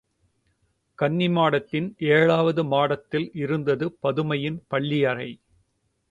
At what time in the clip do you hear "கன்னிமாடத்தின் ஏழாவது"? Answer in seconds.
0.99-2.63